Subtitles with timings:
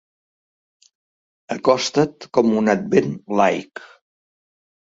[1.57, 3.87] Acosta't com un Advent laic.